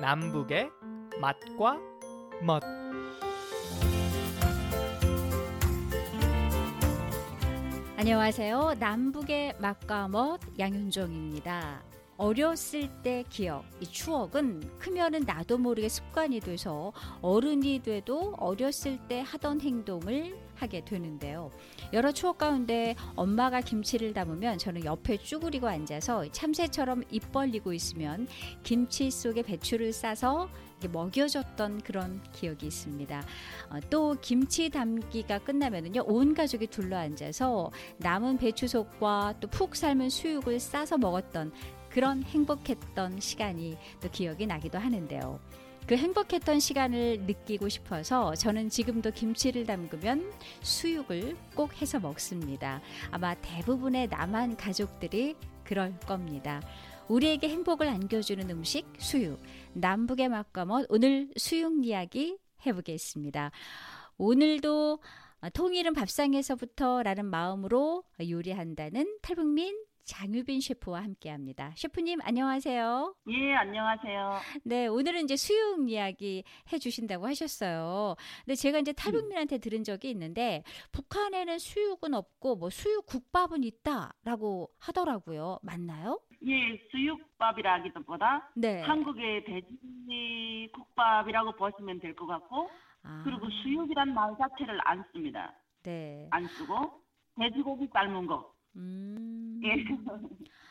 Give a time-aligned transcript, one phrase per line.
[0.00, 0.70] 남북의
[1.20, 1.78] 맛과
[2.42, 2.62] 멋
[7.98, 8.76] 안녕하세요.
[8.78, 11.82] 남북의 맛과 멋 양윤정입니다.
[12.16, 19.60] 어렸을 때 기억, 이 추억은 크면은 나도 모르게 습관이 돼서 어른이 돼도 어렸을 때 하던
[19.60, 21.50] 행동을 하게 되는데요.
[21.92, 28.26] 여러 추억 가운데 엄마가 김치를 담으면 저는 옆에 쭈그리고 앉아서 참새처럼 입 벌리고 있으면
[28.62, 30.48] 김치 속에 배추를 싸서
[30.92, 33.22] 먹여줬던 그런 기억이 있습니다.
[33.68, 40.58] 어, 또 김치 담기가 끝나면은요 온 가족이 둘러 앉아서 남은 배추속과 또 푹 삶은 수육을
[40.58, 41.52] 싸서 먹었던
[41.90, 45.38] 그런 행복했던 시간이 또 기억이 나기도 하는데요.
[45.86, 52.80] 그 행복했던 시간을 느끼고 싶어서 저는 지금도 김치를 담그면 수육을 꼭 해서 먹습니다.
[53.10, 56.62] 아마 대부분의 남한 가족들이 그럴 겁니다.
[57.08, 59.40] 우리에게 행복을 안겨주는 음식 수육.
[59.72, 63.50] 남북의 맛과 멋 오늘 수육 이야기 해보겠습니다.
[64.16, 65.00] 오늘도
[65.54, 71.72] 통일은 밥상에서부터라는 마음으로 요리한다는 탈북민 장유빈 셰프와 함께합니다.
[71.76, 73.14] 셰프님 안녕하세요.
[73.28, 74.40] 예, 안녕하세요.
[74.64, 76.42] 네, 오늘은 이제 수육 이야기
[76.72, 78.16] 해주신다고 하셨어요.
[78.44, 85.58] 근데 제가 이제 탈북민한테 들은 적이 있는데 북한에는 수육은 없고 뭐 수육 국밥은 있다라고 하더라고요.
[85.62, 86.20] 맞나요?
[86.46, 86.54] 예,
[86.90, 88.80] 수육밥이라기보다 네.
[88.82, 92.68] 한국의 돼지 국밥이라고 보시면 될 것 같고
[93.02, 93.22] 아.
[93.24, 95.54] 그리고 수육이란 말 자체를 안 씁니다.
[95.82, 96.26] 네.
[96.30, 97.00] 안 쓰고
[97.38, 98.52] 돼지고기 삶은 거.
[98.76, 99.60] 음.
[99.64, 99.74] 예.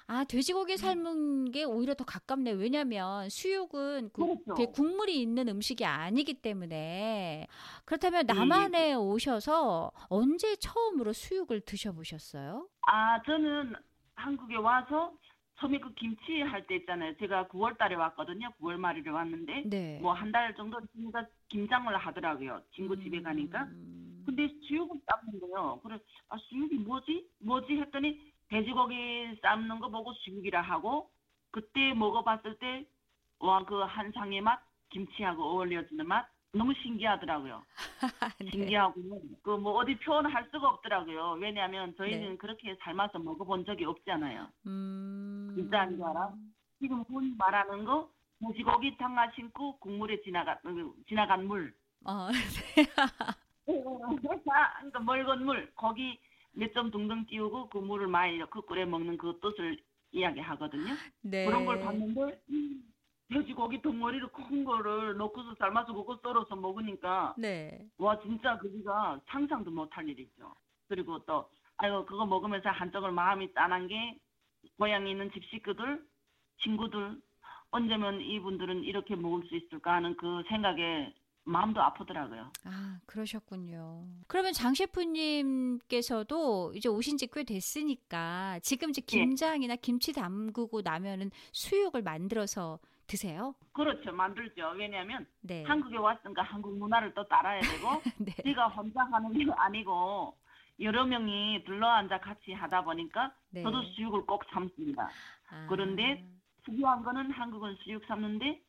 [0.07, 2.55] 아, 돼지고기 삶은 게 오히려 더 가깝네요.
[2.55, 4.71] 왜냐면 수육은 그, 그렇죠.
[4.71, 7.45] 국물이 있는 음식이 아니기 때문에.
[7.85, 8.33] 그렇다면 예, 예.
[8.39, 8.93] 남한에 예.
[8.95, 12.67] 오셔서 언제 처음으로 수육을 드셔보셨어요?
[12.87, 13.73] 아, 저는
[14.15, 15.13] 한국에 와서
[15.59, 17.13] 처음에 그 김치 할 때 있잖아요.
[17.19, 18.49] 제가 9월 달에 왔거든요.
[18.61, 19.99] 9월 말일에 왔는데 네.
[20.01, 22.61] 뭐한 달 정도 친구가 김장을 하더라고요.
[22.73, 23.03] 친구 음.
[23.03, 23.67] 집에 가니까.
[24.25, 25.79] 근데 수육을 삶는 거요.
[25.83, 25.99] 그래
[26.29, 27.29] 아 수육이 뭐지?
[27.39, 31.09] 뭐지 했더니 돼지고기 삶는 거 보고 수육이라 하고
[31.51, 32.85] 그때 먹어봤을 때
[33.39, 34.59] 와 그 한상의 맛
[34.89, 37.63] 김치하고 어울려지는 맛 너무 신기하더라고요.
[38.39, 38.51] 네.
[38.51, 41.37] 신기하고 그 뭐 어디 표현할 수가 없더라고요.
[41.39, 42.37] 왜냐하면 저희는 네.
[42.37, 44.47] 그렇게 삶아서 먹어본 적이 없잖아요.
[44.67, 45.53] 음...
[45.55, 46.33] 진짜 아닌 줄 알아?
[46.79, 48.09] 지금 본 말하는 거
[48.41, 50.57] 돼지고기 탕아 신고 국물에 지나간
[51.07, 51.73] 지나간 물.
[52.05, 52.29] 어,
[52.75, 52.83] 네.
[53.69, 56.19] 그러니까 멀건 물 거기
[56.53, 59.77] 몇 점 둥둥 띄우고 그 물을 많이 이렇게 끓여 먹는 그 뜻을
[60.11, 60.93] 이야기하거든요.
[61.21, 61.45] 네.
[61.45, 62.41] 그런 걸 봤는데
[63.31, 67.87] 돼지고기 덩어리를 큰 거를 넣고서 삶아서 그거 썰어서 먹으니까 네.
[67.99, 70.53] 와 진짜 그기가 상상도 못할 일이죠.
[70.87, 71.47] 그리고 또
[71.77, 74.17] 아이고 그거 먹으면서 한쪽을 마음이 짠한 게
[74.79, 76.03] 고향에 있는 집 식구들
[76.63, 77.21] 친구들
[77.71, 81.13] 언제면 이분들은 이렇게 먹을 수 있을까 하는 그 생각에
[81.49, 82.51] 마음도 아프더라고요.
[82.65, 84.05] 아, 그러셨군요.
[84.27, 89.05] 그러면 장 셰프님께서도 이제 오신 지 꽤 됐으니까 지금 이제 예.
[89.05, 93.53] 김장이나 김치 담그고 나면은 수육을 만들어서 드세요?
[93.73, 94.11] 그렇죠.
[94.11, 94.73] 만들죠.
[94.77, 95.63] 왜냐하면 네.
[95.63, 98.31] 한국에 왔으니까 한국 문화를 또 따라야 되고 네.
[98.43, 100.35] 제가 혼자 하는 게 아니고
[100.79, 103.61] 여러 명이 둘러앉아 같이 하다 보니까 네.
[103.63, 105.09] 저도 수육을 꼭 삶습니다.
[105.49, 105.65] 아.
[105.69, 106.25] 그런데
[106.65, 108.61] 특이한 거는 한국은 수육 삶는데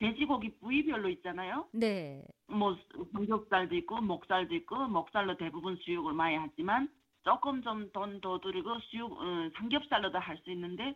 [0.00, 1.66] 돼지고기 부위별로 있잖아요.
[1.72, 2.22] 네.
[2.48, 2.76] 뭐
[3.12, 6.88] 삼겹살도 있고 목살도 있고 목살로 대부분 수육을 많이 하지만
[7.24, 10.94] 조금 좀 돈 더 들이고 수육 어, 삼겹살로도 할 수 있는데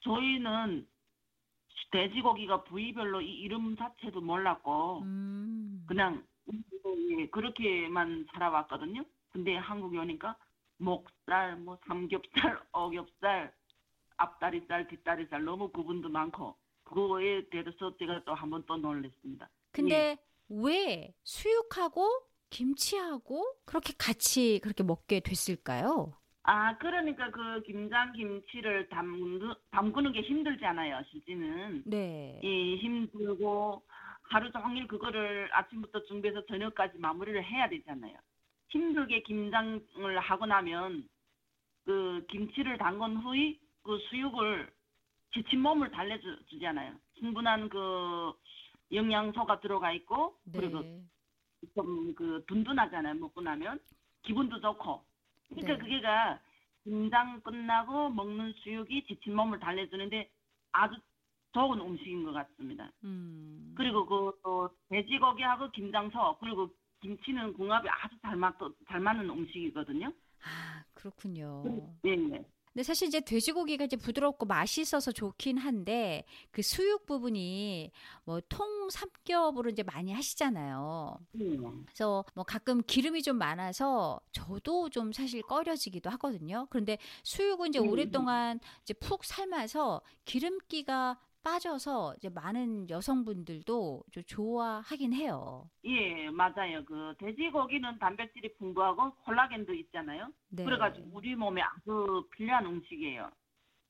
[0.00, 0.86] 저희는
[1.92, 5.84] 돼지고기가 부위별로 이 이름 자체도 몰랐고 음.
[5.86, 6.24] 그냥
[7.18, 9.04] 예, 그렇게만 살아왔거든요.
[9.30, 10.36] 근데 한국에 오니까
[10.78, 12.32] 목살, 뭐 삼겹살,
[12.72, 13.52] 어겹살,
[14.16, 16.56] 앞다리살, 뒷다리살 너무 구분도 많고
[16.86, 19.48] 그거에 대해서 제가 또 한 번 또 놀랐습니다.
[19.72, 20.18] 근데 예.
[20.48, 22.08] 왜 수육하고
[22.50, 26.14] 김치하고 그렇게 같이 그렇게 먹게 됐을까요?
[26.44, 31.82] 아, 그러니까 그 김장 김치를 담그, 담그는 게 힘들잖아요, 실제는.
[31.86, 32.40] 네.
[32.42, 33.82] 이 힘들고
[34.22, 38.16] 하루 종일 그거를 아침부터 준비해서 저녁까지 마무리를 해야 되잖아요.
[38.68, 41.08] 힘들게 김장을 하고 나면
[41.84, 44.70] 그 김치를 담근 후에 그 수육을
[45.36, 46.94] 지친 몸을 달래주잖아요.
[47.18, 48.32] 충분한 그
[48.92, 50.58] 영양소가 들어가 있고 네.
[50.58, 50.82] 그리고
[51.74, 53.14] 좀 그 든든하잖아요.
[53.14, 53.78] 먹고 나면
[54.22, 55.04] 기분도 좋고.
[55.48, 55.78] 그러니까 네.
[55.78, 56.40] 그게가
[56.84, 60.30] 김장 끝나고 먹는 수육이 지친 몸을 달래주는데
[60.72, 60.94] 아주
[61.52, 62.90] 좋은 음식인 것 같습니다.
[63.04, 63.74] 음.
[63.76, 68.54] 그리고 그 또 돼지고기하고 김장서 그리고 김치는 궁합이 아주 잘 맞,
[68.88, 70.12] 잘 맞는 음식이거든요.
[70.42, 71.64] 아 그렇군요.
[72.02, 72.44] 네, 네.
[72.76, 77.90] 근데 사실 이제 돼지고기가 이제 부드럽고 맛있어서 좋긴 한데 그 수육 부분이
[78.24, 81.18] 뭐 통 삼겹으로 이제 많이 하시잖아요.
[81.36, 81.84] 음.
[81.86, 86.66] 그래서 뭐 가끔 기름이 좀 많아서 저도 좀 사실 꺼려지기도 하거든요.
[86.68, 87.88] 그런데 수육은 이제 음.
[87.88, 95.70] 오랫동안 이제 푹 삶아서 기름기가 빠져서 이제 많은 여성분들도 좀 좋아하긴 해요.
[95.84, 96.84] 예, 맞아요.
[96.84, 100.28] 그 돼지고기는 단백질이 풍부하고 콜라겐도 있잖아요.
[100.48, 100.64] 네.
[100.64, 103.30] 그래가지고 우리 몸에 아주 필요한 음식이에요.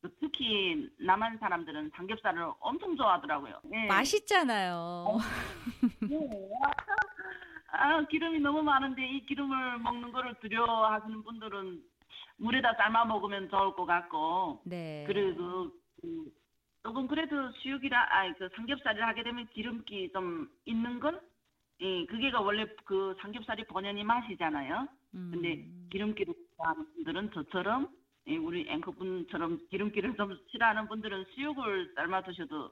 [0.02, 3.58] 그 특히 남한 사람들은 삼겹살을 엄청 좋아하더라고요.
[3.72, 3.86] 예.
[3.86, 4.74] 맛있잖아요.
[5.08, 5.18] 어.
[6.10, 6.50] 네.
[7.68, 11.82] 아, 기름이 너무 많은데 이 기름을 먹는 거를 두려워하시는 분들은
[12.36, 14.60] 물에다 삶아 먹으면 좋을 것 같고.
[14.66, 15.04] 네.
[15.06, 15.70] 그리고
[16.02, 16.30] 그
[16.86, 21.20] 조금 그래도 수육이라 아그 삼겹살을 하게 되면 기름기 좀 있는 건
[21.80, 24.86] 예, 그게가 원래 그 삼겹살이 본연이 맛이잖아요.
[25.14, 25.30] 음.
[25.32, 27.88] 근데 기름기를 좋아하는 분들은 저처럼
[28.28, 32.70] 예, 우리 앵커분처럼 기름기를 좀 싫어하는 분들은 수육을 삶아 드셔도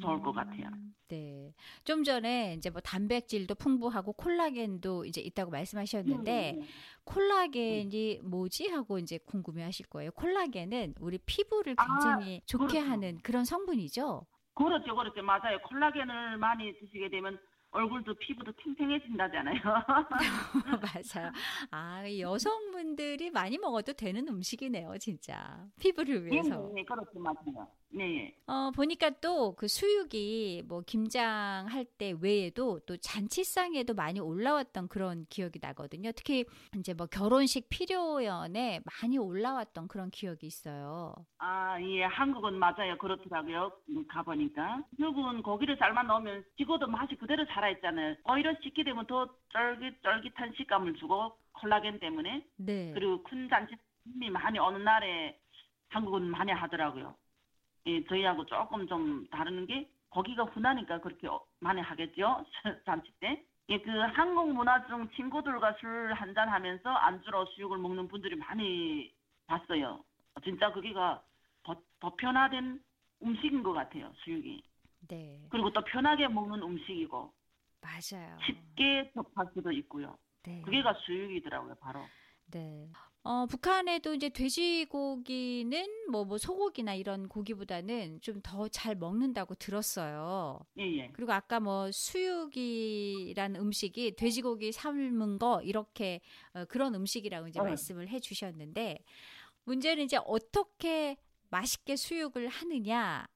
[0.00, 0.66] 좋을 것 같아요.
[0.72, 1.54] 음, 네.
[1.84, 6.66] 좀 전에 이제 뭐 단백질도 풍부하고 콜라겐도 이제 있다고 말씀하셨는데 음.
[7.04, 10.10] 콜라겐이 뭐지 하고 이제 궁금해 하실 거예요.
[10.12, 12.90] 콜라겐은 우리 피부를 아, 굉장히 아, 좋게 그렇죠.
[12.90, 14.26] 하는 그런 성분이죠.
[14.54, 14.96] 그렇죠.
[14.96, 15.22] 그렇죠.
[15.22, 15.58] 맞아요.
[15.68, 17.38] 콜라겐을 많이 드시게 되면
[17.70, 19.60] 얼굴도 피부도 탱탱해진다잖아요.
[20.82, 21.32] 맞아요.
[21.70, 25.66] 아, 여성분들이 많이 먹어도 되는 음식이네요, 진짜.
[25.78, 26.56] 피부를 위해서.
[26.74, 27.20] 네, 네, 그렇죠.
[27.20, 27.68] 맞아요.
[27.90, 28.34] 네.
[28.46, 35.58] 어, 보니까 또 그 수육이 뭐 김장할 때 외에도 또 잔치상에도 많이 올라왔던 그런 기억이
[35.60, 36.12] 나거든요.
[36.12, 36.44] 특히
[36.78, 41.14] 이제 뭐 결혼식 필요연에 많이 올라왔던 그런 기억이 있어요.
[41.38, 42.04] 아, 예.
[42.04, 42.96] 한국은 맞아요.
[42.98, 43.72] 그렇더라고요.
[43.90, 44.82] 음, 가보니까.
[44.96, 48.16] 수육은 고기를 삶아 넣으면 식어도 맛이 그대로 살아있잖아요.
[48.24, 52.44] 오히려 식게 되면 더 쫄깃쫄깃한 식감을 주고 콜라겐 때문에.
[52.56, 52.92] 네.
[52.94, 55.38] 그리고 큰 잔치님이 많이 어느 날에
[55.90, 57.14] 한국은 많이 하더라고요.
[57.86, 62.44] 예, 저희하고 조금 좀 다른 게 거기가 훈하니까 그렇게 어, 많이 하겠죠
[62.86, 63.44] 잔치 때.
[63.70, 69.12] 예, 그 한국 문화 중 친구들과 술 한잔 하면서 안주로 수육을 먹는 분들이 많이
[69.46, 70.02] 봤어요.
[70.42, 71.22] 진짜 그게가
[71.64, 72.80] 더, 더 편화된
[73.22, 74.62] 음식인 것 같아요, 수육이.
[75.08, 75.46] 네.
[75.50, 77.32] 그리고 또 편하게 먹는 음식이고.
[77.80, 78.38] 맞아요.
[78.46, 80.16] 쉽게 접할 수도 있고요.
[80.44, 80.62] 네.
[80.62, 82.00] 그게가 수육이더라고요, 바로.
[82.50, 82.90] 네.
[83.30, 90.58] 어, 북한에도 이제 돼지고기는 뭐, 뭐 소고기나 이런 고기보다는 좀 더 잘 먹는다고 들었어요.
[90.78, 91.10] 예, 예.
[91.12, 96.20] 그리고 아까 뭐 수육이라는 음식이 돼지고기 삶은 거 이렇게
[96.54, 97.64] 어, 그런 음식이라고 이제 어.
[97.64, 99.04] 말씀을 해 주셨는데
[99.64, 101.16] 문제는 이제 어떻게
[101.50, 103.26] 맛있게 수육을 하느냐.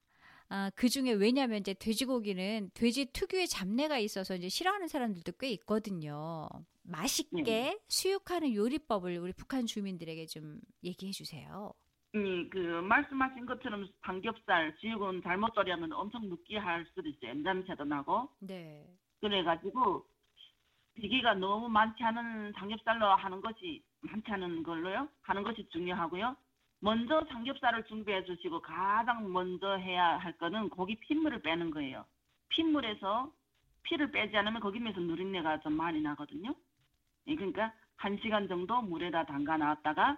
[0.49, 6.47] 아, 그 중에 왜냐면 이제 돼지고기는 돼지 특유의 잡내가 있어서 이제 싫어하는 사람들도 꽤 있거든요.
[6.83, 7.79] 맛있게 네.
[7.87, 11.73] 수육하는 요리법을 우리 북한 주민들에게 좀 얘기해 주세요.
[12.15, 17.33] 음, 그 말씀하신 것처럼 삼겹살 수육은 잘못 조리하면 엄청 느끼할 수도 있어요.
[17.33, 18.29] 냄새도 나고.
[18.39, 18.85] 네.
[19.19, 20.05] 그래가지고
[20.95, 25.07] 비계가 너무 많지 않은 삼겹살로 하는 것이 많지 않은 걸로요.
[25.21, 26.35] 하는 것이 중요하고요.
[26.79, 32.05] 먼저 삼겹살을 준비해 주시고 가장 먼저 해야 할 거는 고기 핏물을 빼는 거예요.
[32.49, 33.31] 핏물에서
[33.83, 36.53] 피를 빼지 않으면 거기면서 누린내가 좀 많이 나거든요.
[37.27, 40.17] 예, 그러니까 한 시간 정도 물에다 담가 놨다가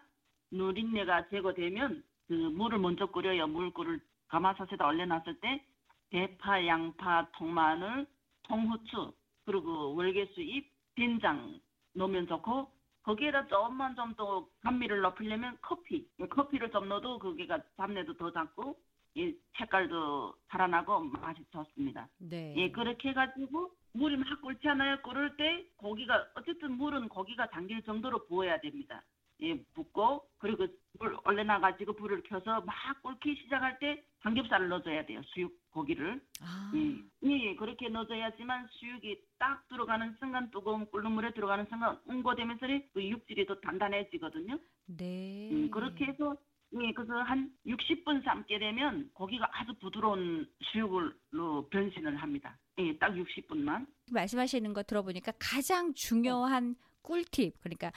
[0.51, 3.47] 누린내가 제거되면 그 물을 먼저 끓여요.
[3.47, 5.63] 물꿀을 가마솥에다 얼려놨을 때
[6.09, 8.07] 대파, 양파, 통마늘,
[8.43, 9.13] 통후추
[9.45, 11.59] 그리고 월계수잎, 된장
[11.93, 12.71] 넣으면 좋고
[13.03, 18.75] 거기에다 조금만 좀 더 감미를 높이려면 커피 예, 커피를 좀 넣어도 거기가 잡내도 더 잡고
[19.13, 22.07] 이 색깔도 살아나고 맛이 좋습니다.
[22.17, 22.53] 네.
[22.57, 25.01] 예, 그렇게 해가지고 물이 막 끓지 않아요.
[25.01, 29.01] 끓을 때 고기가 어쨌든 물은 고기가 잠길 정도로 부어야 됩니다.
[29.41, 30.65] 예, 붓고 그리고
[30.99, 35.21] 물 올려놔 가지고 불을 켜서 막 끓기 시작할 때 삼겹살을 넣어줘야 돼요.
[35.25, 36.21] 수육 고기를.
[36.41, 36.71] 아.
[36.75, 43.03] 예, 예, 그렇게 넣어줘야지만 수육이 딱 들어가는 순간 뜨거운 끓는 물에 들어가는 순간 응고되면서 그
[43.03, 44.57] 육질이 더 단단해지거든요.
[44.87, 45.49] 네.
[45.51, 46.35] 음, 그렇게 해서
[46.81, 52.57] 예, 그래서 한 60분 삶게 되면 고기가 아주 부드러운 수육으로 변신을 합니다.
[52.77, 53.87] 예, 딱 60분만.
[54.11, 57.91] 말씀하시는 거 들어보니까 가장 중요한 꿀팁, 그러니까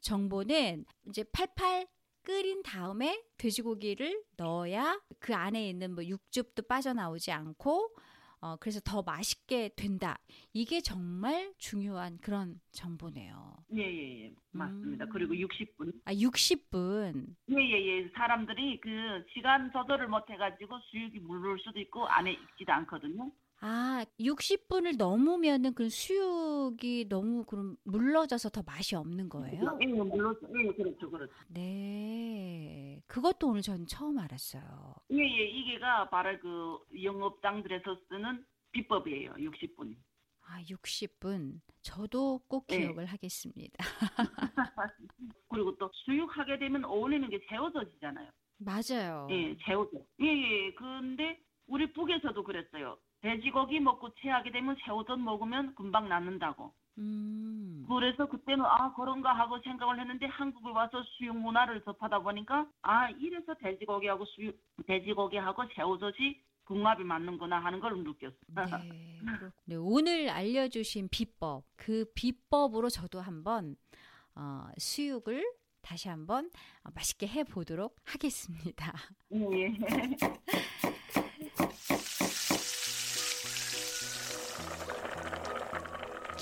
[0.00, 1.86] 정보는 이제 팔팔
[2.22, 7.94] 끓인 다음에 돼지고기를 넣어야 그 안에 있는 뭐 육즙도 빠져나오지 않고
[8.40, 10.18] 어, 그래서 더 맛있게 된다.
[10.52, 13.56] 이게 정말 중요한 그런 정보네요.
[13.74, 14.34] 예, 예, 예.
[14.50, 15.06] 맞습니다.
[15.06, 15.10] 음.
[15.10, 15.92] 그리고 60분.
[16.04, 17.34] 아, 60분.
[17.50, 18.08] 예, 예, 예.
[18.14, 18.90] 사람들이 그
[19.32, 23.30] 시간 조절을 못 해가지고 수육이 물을 수도 있고 안에 익지도 않거든요.
[23.66, 29.78] 아, 60분을 넘으면은 그 수육이 너무 그럼 물러져서 더 맛이 없는 거예요?
[29.80, 30.40] 예, 물러서.
[30.54, 31.32] 예, 그렇죠, 그렇죠.
[31.48, 33.00] 네.
[33.06, 34.94] 그것도 오늘 전 처음 알았어요.
[35.12, 39.32] 예, 예, 이게가 바로 그 영업장들에서 쓰는 비법이에요.
[39.32, 39.96] 60분.
[40.42, 41.58] 아, 60분.
[41.80, 42.80] 저도 꼭 네.
[42.80, 43.78] 기억을 하겠습니다.
[45.48, 48.30] 그리고 또 수육하게 되면 어울리는 게 새우젓이잖아요.
[48.58, 49.26] 맞아요.
[49.30, 50.06] 예, 새우젓.
[50.20, 50.74] 예, 예.
[50.74, 52.98] 근데 우리 북에서도 그랬어요.
[53.24, 56.74] 돼지고기 먹고 체하게 되면 새우젓 먹으면 금방 낫는다고.
[56.98, 57.86] 음.
[57.88, 63.54] 그래서 그때는 아 그런가 하고 생각을 했는데 한국에 와서 수육 문화를 접하다 보니까 아 이래서
[63.54, 68.34] 돼지고기하고 수육 돼지고기하고 새우젓이 궁합이 맞는구나 하는 걸 느꼈어요.
[68.56, 69.20] 네,
[69.64, 73.76] 네, 오늘 알려주신 비법 그 비법으로 저도 한번
[74.34, 75.44] 어, 수육을
[75.80, 76.50] 다시 한번
[76.84, 78.92] 어, 맛있게 해 보도록 하겠습니다.
[79.32, 79.74] 예.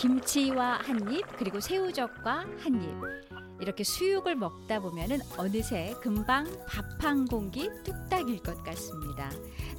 [0.06, 3.32] 김치와 한 입, 그리고 새우젓과 한 입.
[3.60, 9.28] 이렇게 수육을 먹다 보면은 어느새 금방 밥 한 공기 뚝딱 일 것 같습니다.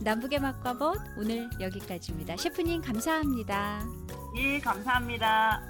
[0.01, 2.35] 남북의 맛과 벗 오늘 여기까지입니다.
[2.37, 3.85] 셰프님 감사합니다.
[4.37, 5.61] 예, 감사합니다.